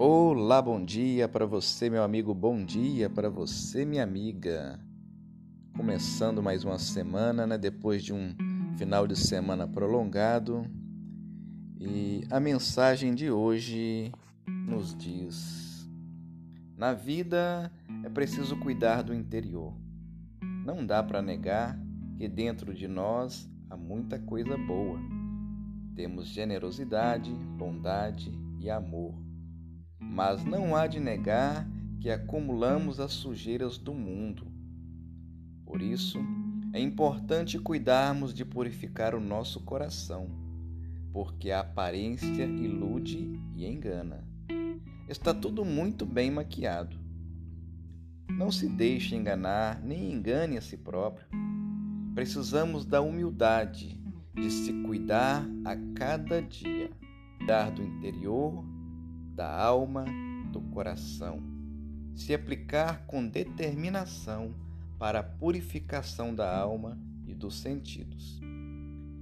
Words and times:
Olá, 0.00 0.62
bom 0.62 0.84
dia 0.84 1.28
para 1.28 1.44
você, 1.44 1.90
meu 1.90 2.04
amigo, 2.04 2.32
bom 2.32 2.64
dia 2.64 3.10
para 3.10 3.28
você, 3.28 3.84
minha 3.84 4.04
amiga. 4.04 4.78
Começando 5.76 6.40
mais 6.40 6.62
uma 6.62 6.78
semana, 6.78 7.44
né, 7.48 7.58
depois 7.58 8.04
de 8.04 8.12
um 8.12 8.32
final 8.76 9.08
de 9.08 9.16
semana 9.16 9.66
prolongado. 9.66 10.64
E 11.80 12.22
a 12.30 12.38
mensagem 12.38 13.12
de 13.12 13.28
hoje 13.28 14.12
nos 14.46 14.94
diz: 14.94 15.90
Na 16.76 16.94
vida 16.94 17.68
é 18.04 18.08
preciso 18.08 18.56
cuidar 18.56 19.02
do 19.02 19.12
interior. 19.12 19.74
Não 20.64 20.86
dá 20.86 21.02
para 21.02 21.20
negar 21.20 21.76
que 22.16 22.28
dentro 22.28 22.72
de 22.72 22.86
nós 22.86 23.50
há 23.68 23.76
muita 23.76 24.16
coisa 24.16 24.56
boa. 24.56 25.00
Temos 25.96 26.28
generosidade, 26.28 27.32
bondade 27.32 28.30
e 28.60 28.70
amor. 28.70 29.27
Mas 30.08 30.44
não 30.44 30.74
há 30.74 30.86
de 30.86 30.98
negar 30.98 31.68
que 32.00 32.10
acumulamos 32.10 33.00
as 33.00 33.12
sujeiras 33.12 33.78
do 33.78 33.92
mundo. 33.92 34.46
Por 35.64 35.82
isso, 35.82 36.18
é 36.72 36.80
importante 36.80 37.58
cuidarmos 37.58 38.32
de 38.32 38.44
purificar 38.44 39.14
o 39.14 39.20
nosso 39.20 39.60
coração, 39.60 40.28
porque 41.12 41.50
a 41.50 41.60
aparência 41.60 42.44
ilude 42.44 43.40
e 43.54 43.66
engana. 43.66 44.24
Está 45.08 45.32
tudo 45.32 45.64
muito 45.64 46.04
bem 46.04 46.30
maquiado. 46.30 46.98
Não 48.28 48.52
se 48.52 48.68
deixe 48.68 49.16
enganar, 49.16 49.80
nem 49.82 50.12
engane 50.12 50.56
a 50.56 50.60
si 50.60 50.76
próprio. 50.76 51.26
Precisamos 52.14 52.84
da 52.84 53.00
humildade 53.00 53.98
de 54.34 54.50
se 54.50 54.72
cuidar 54.82 55.44
a 55.64 55.74
cada 55.94 56.40
dia, 56.42 56.90
cuidar 57.38 57.70
do 57.70 57.82
interior, 57.82 58.64
da 59.38 59.48
alma, 59.48 60.04
do 60.50 60.60
coração, 60.60 61.40
se 62.12 62.34
aplicar 62.34 63.06
com 63.06 63.24
determinação 63.24 64.52
para 64.98 65.20
a 65.20 65.22
purificação 65.22 66.34
da 66.34 66.58
alma 66.58 66.98
e 67.24 67.32
dos 67.32 67.60
sentidos, 67.60 68.40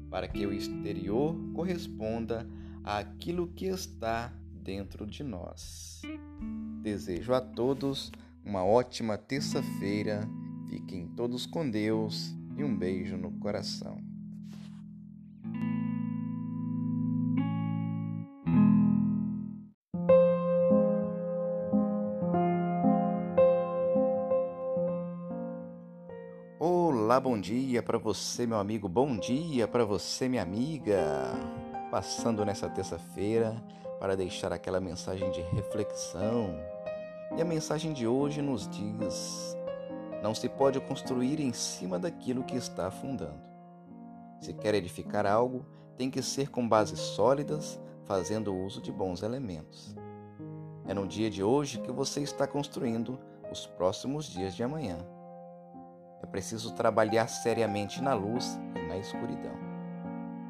para 0.08 0.26
que 0.26 0.46
o 0.46 0.54
exterior 0.54 1.36
corresponda 1.52 2.48
àquilo 2.82 3.48
que 3.48 3.66
está 3.66 4.32
dentro 4.54 5.06
de 5.06 5.22
nós. 5.22 6.00
Desejo 6.80 7.34
a 7.34 7.40
todos 7.42 8.10
uma 8.42 8.64
ótima 8.64 9.18
terça-feira. 9.18 10.26
Fiquem 10.70 11.08
todos 11.08 11.44
com 11.44 11.68
Deus 11.68 12.34
e 12.56 12.64
um 12.64 12.74
beijo 12.74 13.18
no 13.18 13.32
coração. 13.32 14.15
Olá, 27.06 27.20
bom 27.20 27.40
dia 27.40 27.84
para 27.84 27.98
você, 27.98 28.48
meu 28.48 28.58
amigo, 28.58 28.88
bom 28.88 29.16
dia 29.16 29.68
para 29.68 29.84
você, 29.84 30.28
minha 30.28 30.42
amiga. 30.42 31.00
Passando 31.88 32.44
nessa 32.44 32.68
terça-feira 32.68 33.62
para 34.00 34.16
deixar 34.16 34.52
aquela 34.52 34.80
mensagem 34.80 35.30
de 35.30 35.40
reflexão. 35.40 36.52
E 37.36 37.40
a 37.40 37.44
mensagem 37.44 37.92
de 37.92 38.08
hoje 38.08 38.42
nos 38.42 38.68
diz: 38.68 39.56
não 40.20 40.34
se 40.34 40.48
pode 40.48 40.80
construir 40.80 41.38
em 41.38 41.52
cima 41.52 41.96
daquilo 41.96 42.42
que 42.42 42.56
está 42.56 42.88
afundando. 42.88 43.40
Se 44.40 44.52
quer 44.52 44.74
edificar 44.74 45.26
algo, 45.26 45.64
tem 45.96 46.10
que 46.10 46.20
ser 46.20 46.50
com 46.50 46.68
bases 46.68 46.98
sólidas, 46.98 47.80
fazendo 48.02 48.52
uso 48.52 48.82
de 48.82 48.90
bons 48.90 49.22
elementos. 49.22 49.94
É 50.88 50.92
no 50.92 51.06
dia 51.06 51.30
de 51.30 51.40
hoje 51.40 51.80
que 51.80 51.92
você 51.92 52.20
está 52.20 52.48
construindo 52.48 53.16
os 53.48 53.64
próximos 53.64 54.26
dias 54.26 54.56
de 54.56 54.64
amanhã. 54.64 54.98
É 56.22 56.26
preciso 56.26 56.74
trabalhar 56.74 57.28
seriamente 57.28 58.02
na 58.02 58.14
luz 58.14 58.58
e 58.74 58.88
na 58.88 58.96
escuridão. 58.96 59.54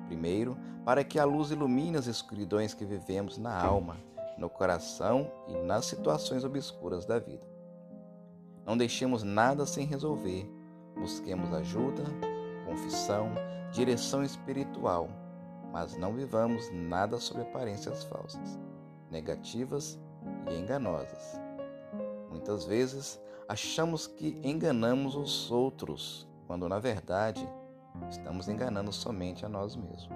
Primeiro, 0.06 0.56
para 0.84 1.02
que 1.02 1.18
a 1.18 1.24
luz 1.24 1.50
ilumine 1.50 1.96
as 1.96 2.06
escuridões 2.06 2.72
que 2.72 2.84
vivemos 2.84 3.38
na 3.38 3.60
alma, 3.60 3.96
no 4.38 4.48
coração 4.48 5.30
e 5.48 5.54
nas 5.54 5.86
situações 5.86 6.44
obscuras 6.44 7.04
da 7.04 7.18
vida. 7.18 7.46
Não 8.64 8.76
deixemos 8.76 9.22
nada 9.22 9.64
sem 9.66 9.86
resolver. 9.86 10.50
Busquemos 10.96 11.52
ajuda, 11.52 12.04
confissão, 12.64 13.30
direção 13.72 14.24
espiritual, 14.24 15.08
mas 15.72 15.96
não 15.96 16.14
vivamos 16.14 16.70
nada 16.72 17.18
sob 17.18 17.42
aparências 17.42 18.04
falsas, 18.04 18.58
negativas 19.10 19.98
e 20.50 20.54
enganosas. 20.54 21.40
Muitas 22.30 22.64
vezes 22.64 23.20
achamos 23.48 24.06
que 24.06 24.40
enganamos 24.42 25.14
os 25.14 25.50
outros, 25.50 26.26
quando 26.46 26.68
na 26.68 26.78
verdade 26.78 27.48
estamos 28.10 28.48
enganando 28.48 28.92
somente 28.92 29.44
a 29.44 29.48
nós 29.48 29.76
mesmos. 29.76 30.08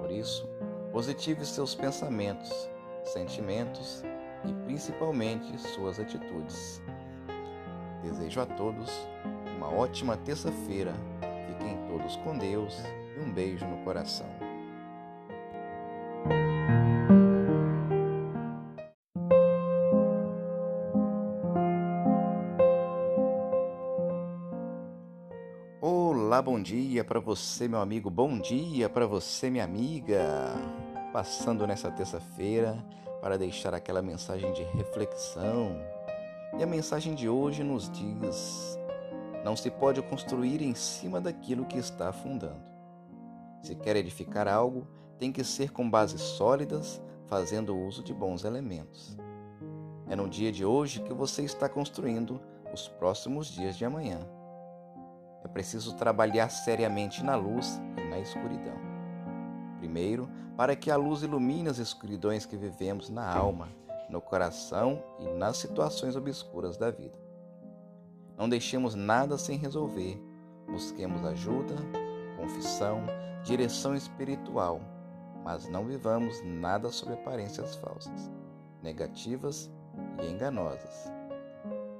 Por 0.00 0.10
isso, 0.10 0.48
positive 0.92 1.44
seus 1.44 1.74
pensamentos, 1.74 2.50
sentimentos 3.04 4.02
e 4.44 4.52
principalmente 4.64 5.58
suas 5.58 6.00
atitudes. 6.00 6.82
Desejo 8.02 8.40
a 8.40 8.46
todos 8.46 8.90
uma 9.56 9.68
ótima 9.68 10.16
terça-feira. 10.16 10.94
Fiquem 11.48 11.76
todos 11.88 12.16
com 12.16 12.38
Deus 12.38 12.74
e 13.16 13.20
um 13.20 13.32
beijo 13.32 13.66
no 13.66 13.84
coração. 13.84 14.47
Bom 26.50 26.62
dia 26.62 27.04
para 27.04 27.20
você, 27.20 27.68
meu 27.68 27.78
amigo, 27.78 28.08
bom 28.08 28.38
dia 28.38 28.88
para 28.88 29.06
você, 29.06 29.50
minha 29.50 29.64
amiga. 29.64 30.54
Passando 31.12 31.66
nessa 31.66 31.90
terça-feira 31.90 32.82
para 33.20 33.36
deixar 33.36 33.74
aquela 33.74 34.00
mensagem 34.00 34.50
de 34.54 34.62
reflexão 34.62 35.76
e 36.58 36.62
a 36.62 36.66
mensagem 36.66 37.14
de 37.14 37.28
hoje 37.28 37.62
nos 37.62 37.90
diz: 37.90 38.78
não 39.44 39.54
se 39.54 39.70
pode 39.70 40.00
construir 40.00 40.62
em 40.62 40.74
cima 40.74 41.20
daquilo 41.20 41.66
que 41.66 41.76
está 41.76 42.08
afundando. 42.08 42.64
Se 43.62 43.74
quer 43.74 43.96
edificar 43.96 44.48
algo, 44.48 44.88
tem 45.18 45.30
que 45.30 45.44
ser 45.44 45.70
com 45.70 45.88
bases 45.88 46.22
sólidas, 46.22 46.98
fazendo 47.26 47.76
uso 47.76 48.02
de 48.02 48.14
bons 48.14 48.44
elementos. 48.44 49.18
É 50.08 50.16
no 50.16 50.26
dia 50.26 50.50
de 50.50 50.64
hoje 50.64 51.02
que 51.02 51.12
você 51.12 51.42
está 51.42 51.68
construindo 51.68 52.40
os 52.72 52.88
próximos 52.88 53.48
dias 53.48 53.76
de 53.76 53.84
amanhã. 53.84 54.37
É 55.48 55.50
preciso 55.50 55.96
trabalhar 55.96 56.50
seriamente 56.50 57.24
na 57.24 57.34
luz 57.34 57.80
e 57.96 58.10
na 58.10 58.18
escuridão. 58.18 58.76
Primeiro, 59.78 60.28
para 60.54 60.76
que 60.76 60.90
a 60.90 60.96
luz 60.96 61.22
ilumine 61.22 61.70
as 61.70 61.78
escuridões 61.78 62.44
que 62.44 62.54
vivemos 62.54 63.08
na 63.08 63.26
alma 63.26 63.68
no 64.10 64.20
coração 64.20 65.02
e 65.18 65.26
nas 65.26 65.56
situações 65.56 66.16
obscuras 66.16 66.76
da 66.76 66.90
vida. 66.90 67.18
Não 68.36 68.48
deixemos 68.48 68.94
nada 68.94 69.38
sem 69.38 69.58
resolver. 69.58 70.22
Busquemos 70.66 71.24
ajuda, 71.24 71.74
confissão, 72.36 73.02
direção 73.42 73.94
espiritual, 73.94 74.82
mas 75.42 75.66
não 75.66 75.86
vivamos 75.86 76.42
nada 76.44 76.90
sob 76.90 77.14
aparências 77.14 77.74
falsas, 77.76 78.30
negativas 78.82 79.70
e 80.22 80.30
enganosas. 80.30 81.10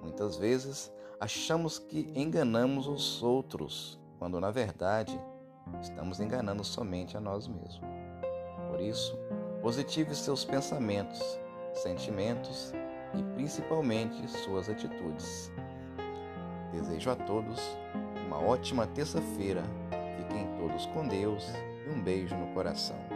Muitas 0.03 0.37
vezes 0.37 0.93
achamos 1.21 1.79
que 1.79 2.13
enganamos 2.15 2.87
os 2.87 3.23
outros, 3.23 3.99
quando 4.19 4.41
na 4.41 4.51
verdade 4.51 5.19
estamos 5.81 6.21
enganando 6.21 6.65
somente 6.65 7.17
a 7.17 7.21
nós 7.21 7.47
mesmos. 7.47 7.81
Por 8.71 8.81
isso, 8.81 9.19
positive 9.63 10.15
seus 10.15 10.45
pensamentos 10.45 11.21
sentimentos 11.79 12.73
e 13.15 13.23
principalmente 13.35 14.29
suas 14.29 14.69
atitudes. 14.69 15.51
Desejo 16.73 17.11
a 17.11 17.17
todos 17.17 17.61
uma 18.27 18.39
ótima 18.39 18.87
terça-feira. 18.87 19.63
Fiquem 20.17 20.47
todos 20.59 20.87
com 20.87 21.07
Deus 21.07 21.47
e 21.87 21.91
um 21.91 22.03
beijo 22.03 22.37
no 22.37 22.53
coração. 22.53 23.08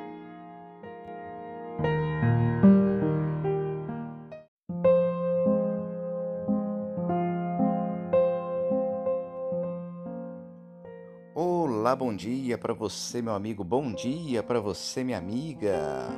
Olá, 11.93 11.97
bom 11.99 12.17
dia 12.17 12.57
para 12.57 12.73
você, 12.73 13.21
meu 13.21 13.35
amigo, 13.35 13.63
bom 13.63 13.93
dia 13.93 14.43
para 14.43 14.59
você, 14.59 15.05
minha 15.05 15.19
amiga 15.19 16.09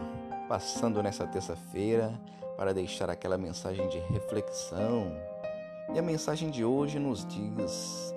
passando 0.48 1.02
nessa 1.02 1.26
terça-feira 1.26 2.16
para 2.56 2.72
deixar 2.72 3.10
aquela 3.10 3.36
mensagem 3.36 3.88
de 3.88 3.98
reflexão. 3.98 5.12
E 5.92 5.98
a 5.98 6.02
mensagem 6.02 6.48
de 6.48 6.64
hoje 6.64 7.00
nos 7.00 7.26
diz: 7.26 8.14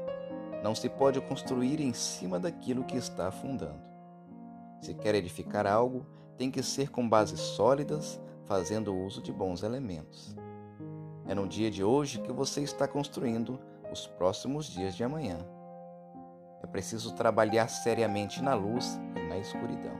não 0.61 0.75
se 0.75 0.87
pode 0.87 1.19
construir 1.19 1.81
em 1.81 1.93
cima 1.93 2.39
daquilo 2.39 2.83
que 2.83 2.95
está 2.95 3.29
afundando. 3.29 3.81
Se 4.79 4.93
quer 4.93 5.15
edificar 5.15 5.65
algo, 5.65 6.05
tem 6.37 6.51
que 6.51 6.61
ser 6.61 6.91
com 6.91 7.09
bases 7.09 7.39
sólidas, 7.39 8.21
fazendo 8.45 8.95
uso 8.95 9.19
de 9.19 9.33
bons 9.33 9.63
elementos. 9.63 10.35
É 11.27 11.33
no 11.33 11.47
dia 11.47 11.71
de 11.71 11.83
hoje 11.83 12.21
que 12.21 12.31
você 12.31 12.61
está 12.61 12.87
construindo 12.87 13.59
os 13.91 14.05
próximos 14.05 14.67
dias 14.67 14.95
de 14.95 15.03
amanhã. 15.03 15.39
É 16.67 16.69
preciso 16.69 17.13
trabalhar 17.13 17.69
seriamente 17.69 18.41
na 18.41 18.53
luz 18.53 18.99
e 19.15 19.19
na 19.29 19.37
escuridão. 19.37 19.97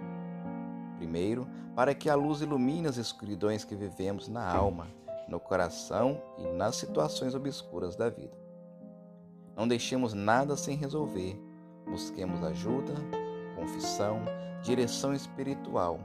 Primeiro, 0.98 1.48
para 1.74 1.96
que 1.96 2.10
a 2.10 2.16
luz 2.16 2.42
ilumine 2.42 2.90
as 2.90 2.98
escuridões 2.98 3.64
que 3.64 3.74
vivemos 3.74 4.28
na 4.28 4.46
alma, 4.46 4.88
no 5.30 5.40
coração 5.40 6.22
e 6.38 6.46
nas 6.46 6.76
situações 6.76 7.34
obscuras 7.34 7.96
da 7.96 8.10
vida. 8.10 8.38
Não 9.56 9.66
deixemos 9.66 10.14
nada 10.14 10.58
sem 10.58 10.76
resolver. 10.76 11.42
Busquemos 11.86 12.44
ajuda, 12.44 12.94
confissão, 13.56 14.20
direção 14.62 15.14
espiritual, 15.14 16.02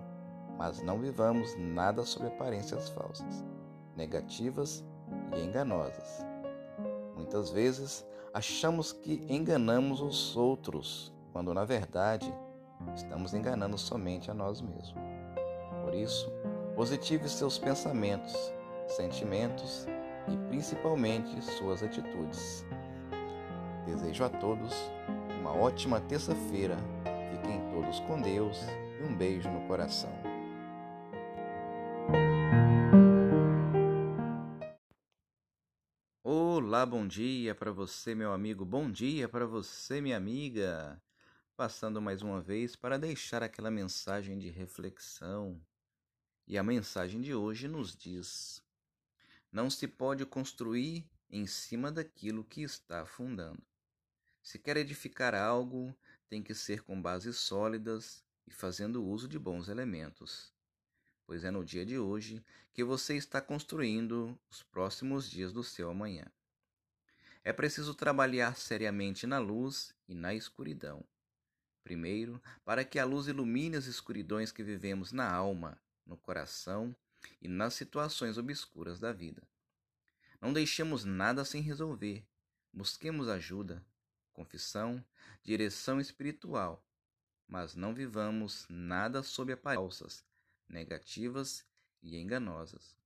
mas 0.56 0.80
não 0.80 1.00
vivamos 1.00 1.56
nada 1.58 2.04
sob 2.04 2.28
aparências 2.28 2.88
falsas, 2.90 3.44
negativas 3.96 4.84
e 5.36 5.40
enganosas. 5.40 6.31
Muitas 7.22 7.50
vezes 7.50 8.04
achamos 8.34 8.92
que 8.92 9.24
enganamos 9.28 10.00
os 10.00 10.36
outros, 10.36 11.14
quando 11.32 11.54
na 11.54 11.64
verdade 11.64 12.34
estamos 12.96 13.32
enganando 13.32 13.78
somente 13.78 14.28
a 14.28 14.34
nós 14.34 14.60
mesmos. 14.60 14.92
Por 15.84 15.94
isso, 15.94 16.28
positive 16.74 17.28
seus 17.28 17.58
pensamentos, 17.58 18.34
sentimentos 18.88 19.86
e 20.26 20.36
principalmente 20.48 21.40
suas 21.44 21.84
atitudes. 21.84 22.66
Desejo 23.86 24.24
a 24.24 24.28
todos 24.28 24.74
uma 25.38 25.54
ótima 25.54 26.00
terça-feira. 26.00 26.76
Fiquem 27.30 27.60
todos 27.70 28.00
com 28.00 28.20
Deus 28.20 28.60
e 29.00 29.04
um 29.04 29.16
beijo 29.16 29.48
no 29.48 29.60
coração. 29.68 30.10
Olá, 36.82 36.90
bom 36.90 37.06
dia 37.06 37.54
para 37.54 37.70
você, 37.70 38.12
meu 38.12 38.32
amigo. 38.32 38.64
Bom 38.64 38.90
dia 38.90 39.28
para 39.28 39.46
você, 39.46 40.00
minha 40.00 40.16
amiga. 40.16 41.00
Passando 41.56 42.02
mais 42.02 42.22
uma 42.22 42.40
vez 42.42 42.74
para 42.74 42.98
deixar 42.98 43.40
aquela 43.40 43.70
mensagem 43.70 44.36
de 44.36 44.50
reflexão. 44.50 45.64
E 46.44 46.58
a 46.58 46.62
mensagem 46.64 47.20
de 47.20 47.32
hoje 47.32 47.68
nos 47.68 47.94
diz: 47.94 48.60
Não 49.52 49.70
se 49.70 49.86
pode 49.86 50.26
construir 50.26 51.08
em 51.30 51.46
cima 51.46 51.92
daquilo 51.92 52.42
que 52.42 52.62
está 52.62 53.02
afundando. 53.02 53.62
Se 54.42 54.58
quer 54.58 54.76
edificar 54.76 55.36
algo, 55.36 55.96
tem 56.28 56.42
que 56.42 56.52
ser 56.52 56.82
com 56.82 57.00
bases 57.00 57.36
sólidas 57.36 58.24
e 58.44 58.52
fazendo 58.52 59.04
uso 59.04 59.28
de 59.28 59.38
bons 59.38 59.68
elementos. 59.68 60.52
Pois 61.28 61.44
é 61.44 61.50
no 61.52 61.64
dia 61.64 61.86
de 61.86 61.96
hoje 61.96 62.44
que 62.74 62.82
você 62.82 63.16
está 63.16 63.40
construindo 63.40 64.36
os 64.50 64.64
próximos 64.64 65.30
dias 65.30 65.52
do 65.52 65.62
seu 65.62 65.88
amanhã. 65.88 66.24
É 67.44 67.52
preciso 67.52 67.94
trabalhar 67.94 68.56
seriamente 68.56 69.26
na 69.26 69.38
luz 69.38 69.92
e 70.06 70.14
na 70.14 70.32
escuridão. 70.32 71.04
Primeiro, 71.82 72.40
para 72.64 72.84
que 72.84 72.98
a 72.98 73.04
luz 73.04 73.26
ilumine 73.26 73.76
as 73.76 73.86
escuridões 73.86 74.52
que 74.52 74.62
vivemos 74.62 75.10
na 75.10 75.28
alma, 75.28 75.76
no 76.06 76.16
coração 76.16 76.94
e 77.40 77.48
nas 77.48 77.74
situações 77.74 78.38
obscuras 78.38 79.00
da 79.00 79.12
vida. 79.12 79.42
Não 80.40 80.52
deixemos 80.52 81.04
nada 81.04 81.44
sem 81.44 81.60
resolver. 81.60 82.24
Busquemos 82.72 83.28
ajuda, 83.28 83.84
confissão, 84.32 85.04
direção 85.42 86.00
espiritual, 86.00 86.84
mas 87.48 87.74
não 87.74 87.92
vivamos 87.92 88.66
nada 88.68 89.22
sob 89.22 89.52
aparências 89.52 90.24
negativas 90.68 91.64
e 92.00 92.16
enganosas. 92.16 92.96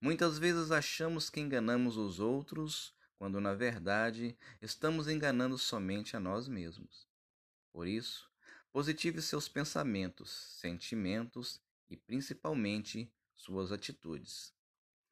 Muitas 0.00 0.38
vezes 0.38 0.70
achamos 0.70 1.28
que 1.28 1.40
enganamos 1.40 1.96
os 1.96 2.20
outros 2.20 2.94
quando 3.20 3.38
na 3.38 3.52
verdade 3.52 4.34
estamos 4.62 5.06
enganando 5.06 5.58
somente 5.58 6.16
a 6.16 6.20
nós 6.20 6.48
mesmos. 6.48 7.06
Por 7.70 7.86
isso, 7.86 8.32
positive 8.72 9.20
seus 9.20 9.46
pensamentos, 9.46 10.30
sentimentos 10.58 11.60
e 11.90 11.98
principalmente 11.98 13.12
suas 13.36 13.72
atitudes. 13.72 14.54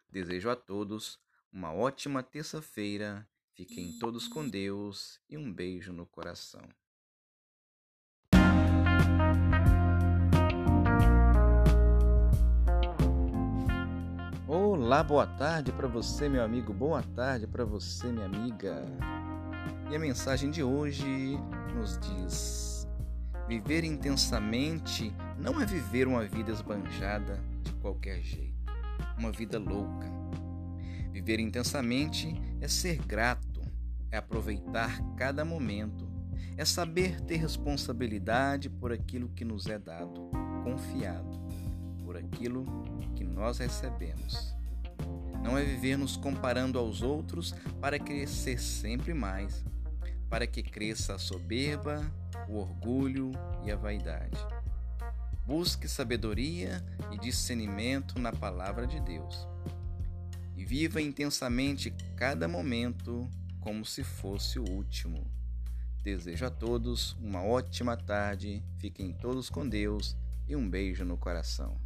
Desejo 0.08 0.48
a 0.48 0.56
todos 0.56 1.20
uma 1.52 1.70
ótima 1.70 2.22
terça-feira. 2.22 3.28
Fiquem 3.52 3.98
todos 3.98 4.26
com 4.26 4.48
Deus 4.48 5.20
e 5.28 5.36
um 5.36 5.52
beijo 5.52 5.92
no 5.92 6.06
coração. 6.06 6.66
Olá, 14.78 15.02
boa 15.02 15.26
tarde 15.26 15.72
para 15.72 15.88
você, 15.88 16.28
meu 16.28 16.40
amigo. 16.40 16.72
Boa 16.72 17.02
tarde 17.02 17.48
para 17.48 17.64
você, 17.64 18.12
minha 18.12 18.26
amiga. 18.26 18.84
E 19.90 19.96
a 19.96 19.98
mensagem 19.98 20.52
de 20.52 20.62
hoje 20.62 21.36
nos 21.74 21.98
diz: 21.98 22.88
Viver 23.48 23.82
intensamente 23.82 25.12
não 25.36 25.60
é 25.60 25.66
viver 25.66 26.06
uma 26.06 26.24
vida 26.24 26.52
esbanjada 26.52 27.42
de 27.64 27.72
qualquer 27.72 28.22
jeito, 28.22 28.72
uma 29.18 29.32
vida 29.32 29.58
louca. 29.58 30.06
Viver 31.10 31.40
intensamente 31.40 32.40
é 32.60 32.68
ser 32.68 32.98
grato, 32.98 33.60
é 34.12 34.18
aproveitar 34.18 35.02
cada 35.16 35.44
momento, 35.44 36.08
é 36.56 36.64
saber 36.64 37.20
ter 37.22 37.38
responsabilidade 37.38 38.70
por 38.70 38.92
aquilo 38.92 39.28
que 39.30 39.44
nos 39.44 39.66
é 39.66 39.76
dado, 39.76 40.30
confiado 40.62 41.36
por 42.04 42.16
aquilo 42.16 42.64
que 43.16 43.24
nós 43.24 43.58
recebemos. 43.58 44.56
Não 45.48 45.56
é 45.56 45.64
viver 45.64 45.96
nos 45.96 46.14
comparando 46.14 46.78
aos 46.78 47.00
outros 47.00 47.54
para 47.80 47.98
crescer 47.98 48.60
sempre 48.60 49.14
mais, 49.14 49.64
para 50.28 50.46
que 50.46 50.62
cresça 50.62 51.14
a 51.14 51.18
soberba, 51.18 52.04
o 52.46 52.58
orgulho 52.58 53.32
e 53.64 53.70
a 53.70 53.76
vaidade. 53.76 54.36
Busque 55.46 55.88
sabedoria 55.88 56.84
e 57.10 57.18
discernimento 57.18 58.18
na 58.18 58.30
palavra 58.30 58.86
de 58.86 59.00
Deus. 59.00 59.48
E 60.54 60.66
viva 60.66 61.00
intensamente 61.00 61.94
cada 62.14 62.46
momento 62.46 63.26
como 63.58 63.86
se 63.86 64.04
fosse 64.04 64.58
o 64.58 64.68
último. 64.68 65.26
Desejo 66.02 66.44
a 66.44 66.50
todos 66.50 67.16
uma 67.22 67.42
ótima 67.42 67.96
tarde, 67.96 68.62
fiquem 68.76 69.14
todos 69.14 69.48
com 69.48 69.66
Deus 69.66 70.14
e 70.46 70.54
um 70.54 70.68
beijo 70.68 71.06
no 71.06 71.16
coração. 71.16 71.80